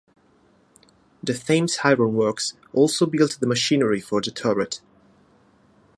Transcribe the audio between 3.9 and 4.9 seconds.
for the turret.